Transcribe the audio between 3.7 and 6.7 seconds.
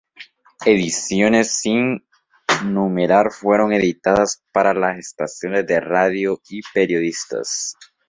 editadas para las estaciones de radio y